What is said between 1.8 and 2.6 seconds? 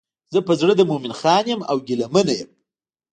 ګیله منه یم.